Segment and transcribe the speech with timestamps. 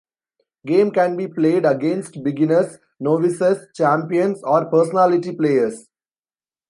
[0.65, 5.89] Game can be played against beginners, novices, champions, or personality players.